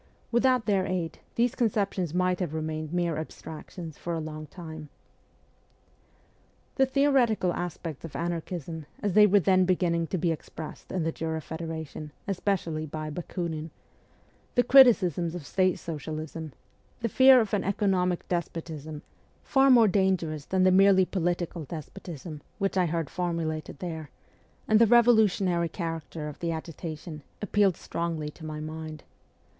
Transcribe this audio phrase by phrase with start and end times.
[0.31, 4.89] Without their aid, these conceptions might have remained mere abstractions for a long time.
[6.77, 10.17] The theoretical aspects of anarchism, as they were FIKST JOURNEY ABROAD 73 then beginning to
[10.17, 13.69] be expressed in the Jura Federation, especially by Bakunin;
[14.55, 16.53] the criticisms of state socialism
[17.01, 19.03] the fear of an economic despotism,
[19.43, 24.09] far more dan gerous than the merely political despotism which 1 heard formulated there;
[24.67, 29.03] and the revolutionary character of the agitation, appealed strongly to my mind.